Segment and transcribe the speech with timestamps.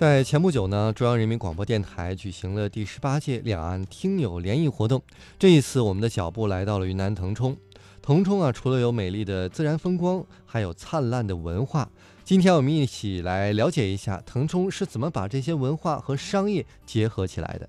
[0.00, 5.02] 在前不久呢，中央人民广播电台举行了第十八届两岸听友联谊活动。
[5.38, 7.54] 这一次，我们的脚步来到了云南腾冲。
[8.00, 11.86] 腾冲啊，除了有美丽的自然风光，还有灿烂的文化。
[12.24, 17.68] 今天我们一起来了解一下腾冲是怎么把这些文化和商业结合起来的。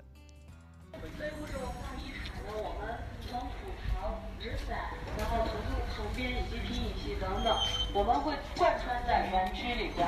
[5.95, 7.55] 竹、编以及皮影戏等等，
[7.93, 10.07] 我们会贯穿在园区里边。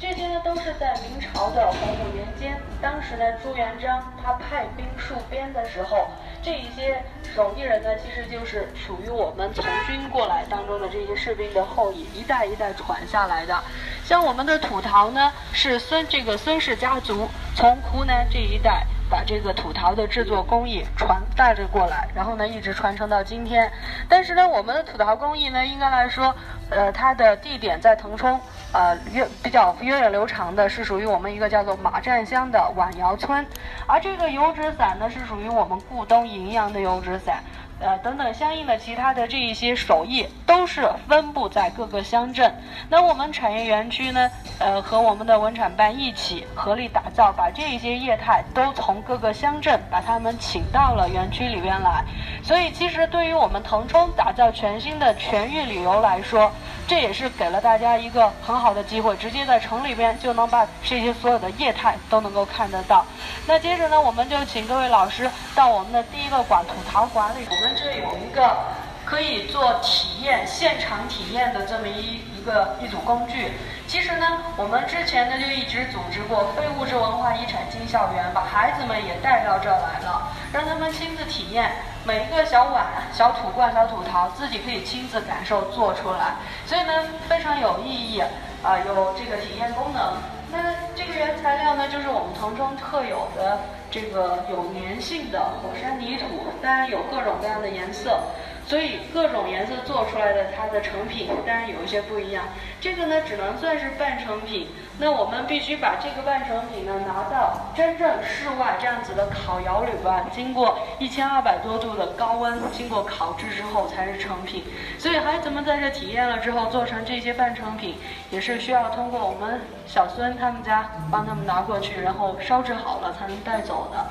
[0.00, 6.08] 这些呢都是在明朝的洪武年间，当时呢朱元璋他派兵戍边的时候，
[6.42, 7.02] 这一些
[7.34, 13.62] 手艺人呢其实就是属于我们从军过来当中的这些士兵的后裔，一代一代传下来的。
[14.04, 18.86] 像我们的土陶呢，是孙这个孙氏家族从湖南这一带。
[19.10, 23.70] 把这个土陶的制作工艺传带着过来，然后呢，一直传承到今天。
[24.08, 26.34] 但是呢，我们的土陶工艺呢，应该来说，
[26.72, 28.40] 呃，它的地点在腾冲，
[28.72, 33.46] 呃，源比较源远流长的是属于我们一个叫做马占乡的碗窑村，
[33.86, 37.42] 而这个油纸伞呢，是属于我们固东荥阳的油纸伞。
[37.82, 42.54] 呃，等等，相应的其他的这一些手艺都是分布在各个乡镇。
[42.88, 44.30] 那我们产业园区呢，
[44.60, 52.04] 呃，和我们的文产办一起合力打造，把这一些业态都从各个乡镇把他们请到了园区里边来。
[52.40, 56.52] 所以，其实对于我们腾冲打造全新的全域旅游来说，
[56.86, 63.04] 这也是给了大家一个很好的机会，直接在城里边就能把这些所有的业态都能够看得到。
[63.44, 67.71] 那接着呢，我们就请各位老师到我们的第一个馆土陶馆里，我们。
[67.74, 68.56] 这有一个
[69.04, 73.52] 可以做体验、现场体验的这么一一个一组工具。
[73.86, 81.72] 其实呢，我们之前呢就一直组织过非物质文化遗产进校园，把孩子们也带到这儿来了，让他们亲自体验
[82.04, 86.36] 每一个小碗、小土罐、小土陶，自己可以亲自感受做出来。
[86.64, 86.92] 所以呢，
[87.28, 88.20] 非常有意义
[88.62, 90.14] 啊，有这个体验功能。
[90.52, 93.58] 那这个原材料呢，就是我们腾冲特有的。
[93.90, 96.24] 这个有粘性的火山泥土，
[96.62, 98.20] 当然有各种各样的颜色。
[98.64, 102.44] 所以各种颜色做出来的它的成品，当然有一些不一样。
[102.80, 104.68] 这个呢，只能算是半成品。
[104.98, 114.64] 那我们必须把这个半成品呢拿到真正室外这样子的烤窑里边，经过一千二百多度的高温，经过烤制之后才是成品。
[114.98, 117.96] 所以孩子们在这体验了之后，做成这些半成品，
[118.30, 124.06] 也是需要通过我们小孙他们家帮他们拿过去，然后烧制好了才能带走的。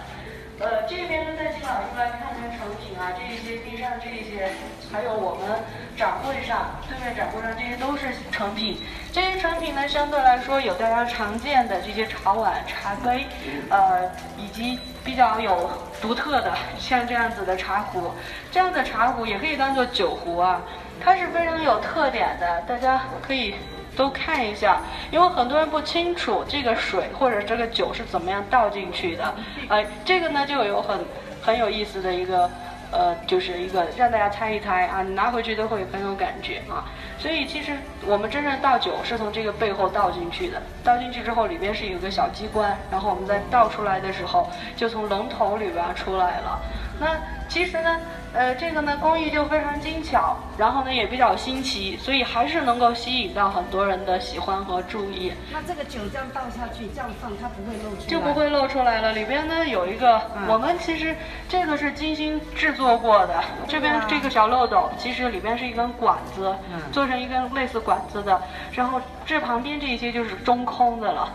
[0.60, 4.52] 呃，这边呢，再请老师来看看成品啊，这一些地上这一些，
[4.92, 5.60] 还有我们
[5.98, 8.78] 展会上，对面展会上这些都是成品。
[9.12, 13.26] 这些成品呢，相对来说有大家常见的这些茶碗、茶杯，
[13.70, 15.70] 呃，以及比较有
[16.00, 18.12] 独特的像这样子的茶壶。
[18.52, 20.62] 这样的茶壶也可以当做酒壶啊，
[21.04, 23.56] 它是非常有特点的，大家可以。
[23.96, 24.82] 都看一下，
[25.12, 29.34] 因为很多人不清楚这个水或者这个酒是怎么样倒进去的，
[29.68, 31.00] 呃，这个呢就有很
[31.42, 32.50] 很有意思的一个，
[32.92, 36.86] 呃，就是一个让大家猜一猜啊，你拿回去都会很有感觉啊。
[37.22, 37.78] 所以其实
[38.08, 46.60] 我们真正倒酒是从这个背后倒进去的，倒进去之后里边是有个小机关，然后我们再倒出来的时候就从龙头里边出来了。
[47.00, 47.16] 那
[47.48, 48.00] 其实呢。
[48.34, 55.34] 呃，这个呢工艺就非常精巧，然后呢也比较新奇，所以还是能够吸引到很多人的喜欢和注意。
[55.52, 58.08] 那这个酒这样倒下去，这样放，它不会漏出来？
[58.08, 59.12] 就不会漏出来了。
[59.12, 61.14] 里边呢有一个，我们其实
[61.50, 63.44] 这个是精心制作过的。
[63.68, 66.56] 这边这个小漏斗，其实里边是一根管子，
[66.90, 68.42] 做成一根类似管子的，
[68.72, 71.32] 然后这旁边这一些就是中空的了。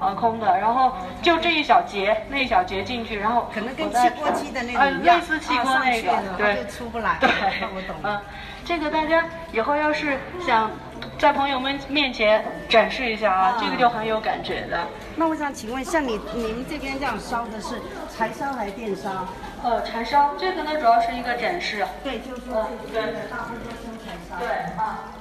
[0.00, 7.16] 啊，空的，然后就这一小节，那一小节进去，然后可能跟气锅机的那个一样，类似气锅那个，对，出不来。
[7.20, 7.28] 对，
[7.74, 7.96] 我懂。
[8.04, 8.20] 嗯，
[8.64, 10.70] 这个大家以后要是想
[11.18, 14.86] 在朋友们面前展示一下啊，这个就很有感觉的。
[15.16, 19.26] 那我想请问，像你你们这边这样烧的是柴烧还是电烧？
[19.62, 20.34] 呃，柴烧。
[20.38, 21.84] 这个呢，主要是一个展示。
[22.04, 24.38] 对，就是说，对，大部分都是柴烧。
[24.38, 25.17] 对，啊。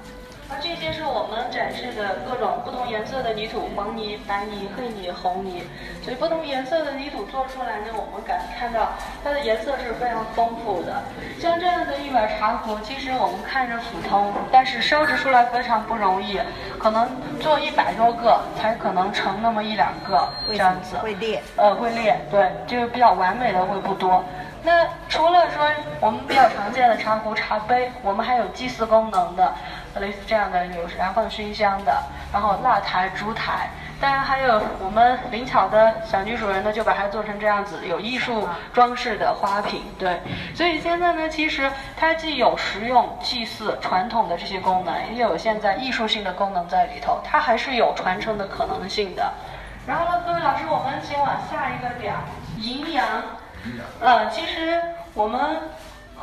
[0.50, 5.64] 那这些是我们展示的各种不同颜色的泥土，黄泥、白泥、黑泥、红泥，
[6.02, 8.94] 所以不同颜色的泥土做出来呢，我们敢看到
[9.24, 11.04] 它的颜色是非常丰富的。
[11.38, 16.40] 像这样的一碗茶壶，其实我们看着普通，但是烧制出来非常不容易，
[16.80, 17.10] 可能
[17.42, 20.98] 做一百多个才可能成那么一两个这样子。
[21.00, 21.44] 会裂。
[21.58, 24.24] 呃，会裂，对，这个比较完美的会不多。
[24.64, 25.66] 那除了说
[26.02, 29.54] 我们比较常见的茶壶、茶杯，我们还有祭祀功能的。
[30.00, 33.70] 类似这样的有燃放熏香的，然后蜡台、烛台，
[34.00, 39.82] 当然还有我们灵巧的小女主人呢，就把它做成这样子有艺术装饰的花瓶。
[39.98, 40.22] 对，
[40.54, 49.34] 所以现在呢，其实它既有实用、祭祀、传统的这些功能，也有现在艺术性的功能在里头，它还是有传承的可能性的。
[49.88, 52.14] 然后呢，各位老师，我们请往下一个点，
[52.58, 53.06] 营养。
[54.00, 54.82] 呃，其实
[55.14, 55.40] 我们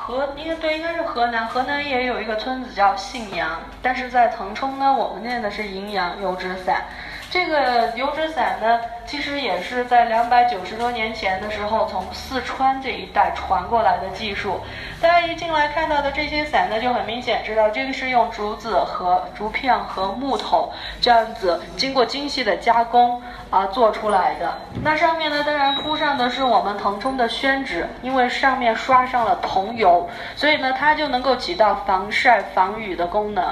[0.06, 6.84] 河应该对，应该是河南，河南也有一个村子叫信阳，但是在腾冲呢，我们念的是营阳油纸伞。
[7.30, 14.60] 这个油纸伞呢，其实也是在两百九十多年前的时候，从四川这一带传过来的技术。
[15.00, 24.56] 大家一进来看到的这些伞呢，就很明显知道这个是用竹子和竹片和木头这样子经过精细的加工啊做出来的。
[24.82, 33.44] 那上面呢，当然铺上的是我们腾冲的宣纸，因为上面刷上了桐油，所以呢，它就能够起到防晒防雨的功能。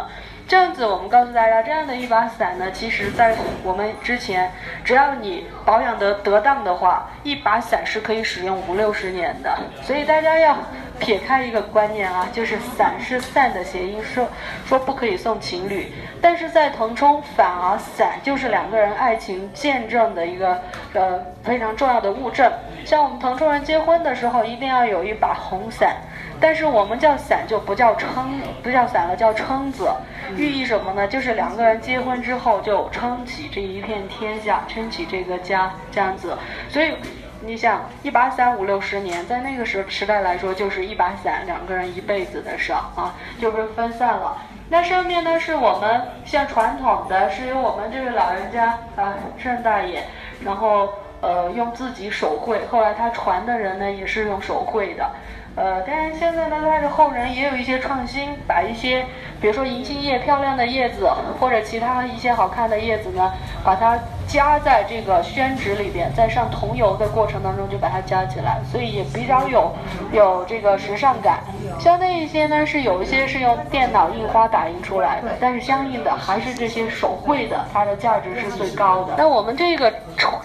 [0.52, 3.34] 这样子，我们告诉大家，这样的一把伞呢，其实在
[3.64, 4.52] 我们之前，
[4.84, 9.58] 只要你保养得得当的话，一把伞是可以使用五六十年的。
[9.82, 10.54] 所以大家要
[10.98, 14.28] 撇开一个观念啊，就是伞是散的谐音，说
[14.66, 15.90] 说不可以送情侣。
[16.20, 20.60] 但是在腾冲，反而伞就是两个人爱情见证的一个
[20.92, 22.52] 呃非常重要的物证。
[22.84, 25.96] 像我们腾冲人结婚的时候，一定要有一把红伞。
[26.42, 29.88] 但是我们叫伞就不叫撑，不叫伞了，叫撑子，
[30.36, 31.06] 寓意什么呢？
[31.06, 36.36] 就是两个人结婚之后就撑起这一片天下，撑起这个家这样子。
[36.68, 36.96] 所以
[37.40, 44.36] 你想，一把伞五六十年，在那个时时代来说，就是一把伞两个人一辈子的事啊，就被分散了。
[44.68, 50.02] 那上面呢是我们像传统的，是由我们这位老人家啊，盛大爷，
[50.44, 50.88] 然后
[51.20, 55.08] 呃用自己手绘，后来他传的人呢也是用手绘的。
[55.54, 59.04] 呃，当然现在呢，它的后人也有一些创新，把一些，
[59.38, 61.06] 比如说银杏叶漂亮的叶子，
[61.38, 63.30] 或者其他一些好看的叶子呢，
[63.62, 69.70] 把它夹在这个宣纸里边，在上桐油的过程当中就把它夹起来，所以也比较有
[70.10, 71.40] 有这个时尚感。
[71.78, 79.12] 像那一些呢，是有一些是用电脑印花打印出来的，但是相应的还是这些手绘的，它的价值是最高的。
[79.18, 79.92] 那我们这个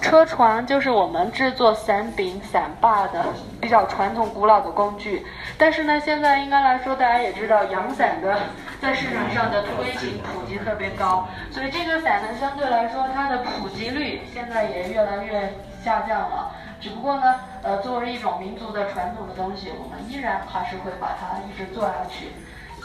[0.02, 3.24] 车船就是我们制作伞柄、伞把的
[3.62, 4.97] 比较传统古老的工。
[4.98, 5.26] 具，
[5.58, 8.38] 但是呢，现在应该来说，大家也知道，阳伞的
[8.82, 15.54] 在市场上的推行普及特别高，所以这个伞呢，相对来说，它的普及率现在也越来越
[15.84, 16.52] 下降了。
[16.80, 22.28] 只不过呢，呃，作为一种民族的传统的东西，我们依然还是会把它一直做下去。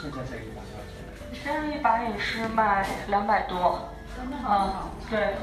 [0.00, 1.42] 现在这一把多少钱？
[1.42, 3.88] 现在一把也是卖两百多。
[4.44, 5.34] 啊，对。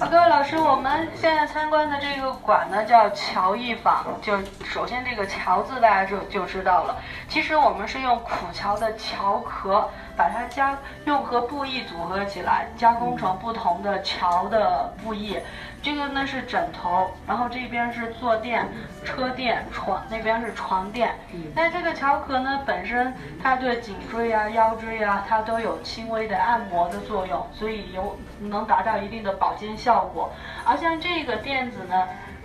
[0.00, 4.04] 啊，各位老师，我们现在参观的这个馆呢，叫乔艺坊。
[4.20, 6.96] 就首先这个“乔”字，大家就就知道了。
[7.26, 10.76] 其实我们是用苦荞的荞壳，把它加
[11.06, 15.38] 用和布艺组合起来，加工成不同的荞的布艺。
[15.86, 18.66] 这个呢是枕头，然后这边是坐垫、
[19.04, 21.14] 车垫、床，那边是床垫。
[21.54, 30.32] 那这个乔壳呢，本身它对颈椎啊、腰椎啊，它都有轻微的按摩的作用，所以有能达到一定的保健效果。
[30.64, 31.94] 而像这个垫子呢。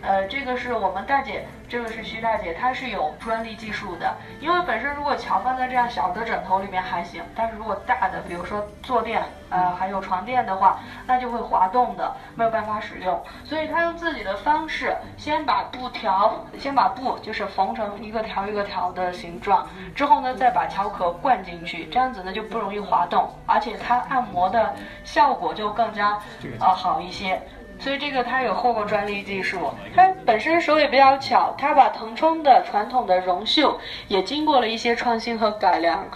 [0.01, 4.15] 呃，这个是我们大姐，这个是徐大姐，她是有专利技术的。
[4.39, 13.24] 因为本身如果桥放在这样小的枕头里面还行，但是如果大的，比如说坐垫，呃，还有床垫的话，那就会滑动的，没有办法使用。
[13.44, 26.18] 所以她用自己的方式，先把布条，先把布就是缝成一个条一个条的形状，之后呢，再把桥壳灌进去，这样子呢就不容易滑动，而且它按摩的效果就更加
[26.59, 27.39] 呃好一些。
[27.81, 29.58] 所以这个它有获过专利技术，
[29.96, 36.08] 它本身手也比较巧，它把腾冲的传统的绒绣也经过了一些创新和改良。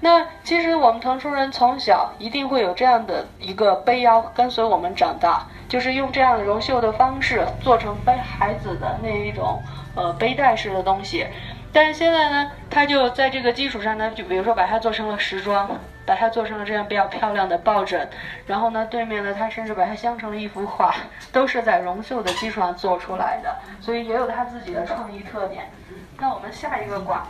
[0.00, 9.62] 那其实我们腾冲人从小一定会有这样的一个背腰跟随我们长大，就是用这样的绒绣的方式做成背孩子的那一种
[9.96, 11.26] 呃背带式的东西。
[11.72, 15.70] 但是现在呢，它就在这个基础上呢，就比如说把它做成了时装。
[16.06, 18.08] 把它做成了这样比较漂亮的抱枕，
[18.46, 20.94] 然后呢，对面呢，它甚至把它镶成了一幅画，
[21.32, 25.70] 都是在绒绣的基础上做出来的，所以也有它自己的创意特点。
[26.18, 27.20] 那我们下一个馆，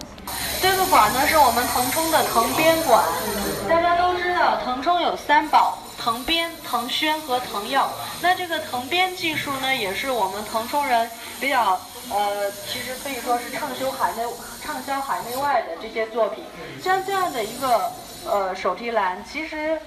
[0.60, 3.02] 这个馆呢是我们腾冲的藤编馆。
[3.68, 7.88] 大家都知道，腾冲有三宝：藤编、藤宣和藤药。
[8.20, 14.22] 那这个藤编技术呢，也是我们腾冲人比较呃，其实可以说是畅销海内
[14.60, 16.44] 畅销海内外的这些作品。
[16.82, 17.90] 像这样的一个。
[18.26, 19.78] 呃，手提篮，其实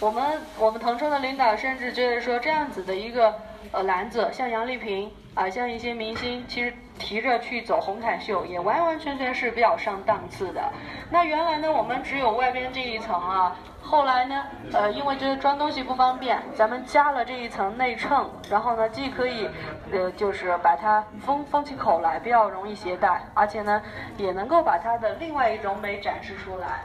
[0.00, 0.22] 我们
[0.58, 3.34] 我们腾冲的领导甚至觉得说，这样子的一个
[3.72, 10.62] 呃篮子，像杨丽萍啊，像一些明星，其实提着去走红毯秀，也完完全全是比较上档次的。
[11.10, 19.48] 那原来呢，我们只有外边这一层啊，后来呢，呃，因为觉得装东西不方便，咱们加了这一层内衬，然后呢，既可以
[19.90, 23.80] 呃，就是把它封封起口来，比较容易携带，而且呢，
[24.18, 26.80] 也能够把它的另外一种美展示出来。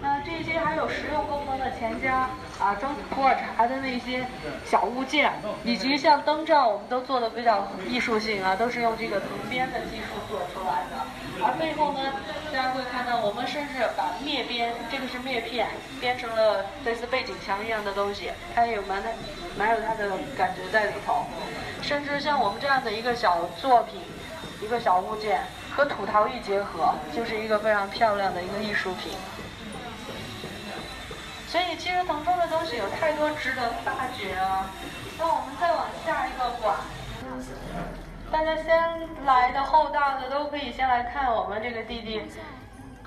[0.00, 2.28] 那这些还有实用功能的钱夹
[2.60, 4.24] 啊，装普洱茶的那些
[4.64, 5.32] 小物件，
[5.64, 11.04] 以及像灯罩，我们都做的比较艺术性啊，都是用这个藤编的技术做出来的。
[11.44, 12.00] 而背后呢，
[12.52, 15.68] 大家会看到，我们甚至把篾编，这个是篾片，
[16.00, 19.08] 编成了类似背景墙一样的东西，它也有蛮的
[19.56, 21.26] 蛮有它的感觉在里头。
[21.82, 24.00] 甚至像我们这样的一个小作品，
[24.62, 25.42] 一个小物件
[25.74, 29.12] 和土陶一结合，就是一个非常漂亮的一个艺术品。
[31.48, 34.70] 所以其实腾冲的东西有太多值得发掘啊。
[35.18, 36.76] 那我们再往下一个馆，
[38.30, 42.22] 大家先来的后到的都可以先来看我们这个弟弟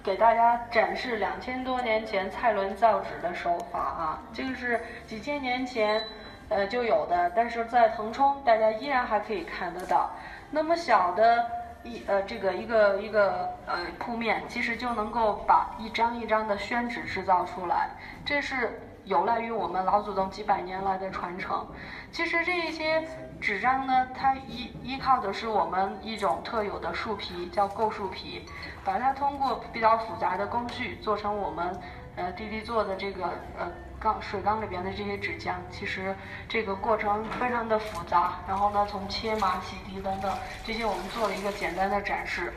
[0.03, 6.03] 给大家展示两千多年前蔡伦造纸的手法啊，这个是几千年前
[6.49, 10.09] 呃就有的，但是在腾冲大家依然还可以看得到。
[10.49, 11.45] 那么小的
[11.83, 17.89] 一呃这个一个一个呃铺面，其实就能够把一张一张的宣纸制造出来，
[18.25, 21.67] 这是有赖于我们老祖宗几百年来的传承。
[22.11, 23.07] 其实这一些
[23.39, 28.45] 纸张呢，它依依靠的是我们一种特有的树皮，叫构树皮，
[28.85, 31.79] 把它通过比较复杂的工序做成我们
[32.15, 33.23] 呃弟弟做的这个
[33.57, 33.71] 呃
[34.01, 35.53] 缸水缸里边的这些纸浆。
[35.71, 36.15] 其实
[36.49, 40.33] 这个过程非常的复杂，然后呢，从切码、洗涤等等
[40.65, 42.51] 这些，我们做了一个简单的展示。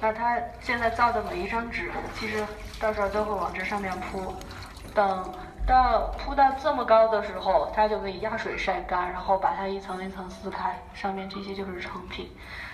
[0.00, 2.46] 那它现在造的每一张纸，其实
[2.78, 4.34] 到时候都会往这上面铺，
[4.94, 5.32] 等。
[5.70, 12.28] 到铺到这么高的时候，它就可以压水晒干，然后把它一层一层撕开，上面这些就是成品。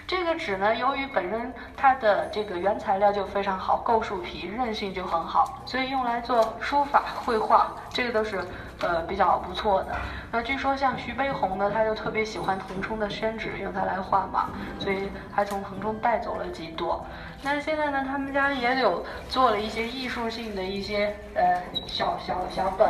[0.06, 8.42] 这个纸呢，由于本身它的这个原材料就非常好，构树皮韧性就很好，所以用来做书法、绘画，这个都是
[8.80, 9.96] 呃比较不错的。
[10.30, 17.04] 那据说像徐悲鸿呢，他就特别喜欢腾冲的宣纸，用它来画马，所以还从腾冲带走了几朵。
[17.42, 22.88] 那现在呢，他们家也有做了一些艺术性的一些呃小小小本，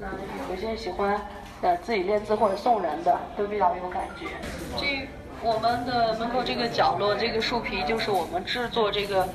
[0.00, 0.06] 那
[0.48, 1.20] 有一些喜欢
[1.62, 4.26] 呃自己练字或者送人的，都比较有感觉。
[4.76, 5.08] 这。
[5.42, 9.28] 我们的门口这个角落，这个树皮就是我们制作这个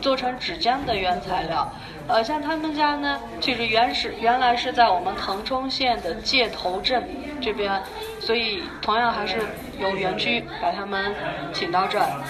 [0.00, 1.70] 做成纸浆的原材料。
[2.08, 7.08] 呃，像他们家呢，就是原始原来是在我们腾冲县的界头镇
[7.40, 7.82] 这边，
[8.20, 9.40] 所以同样还是
[9.78, 11.14] 有园区把他们
[11.52, 12.22] 请到这儿。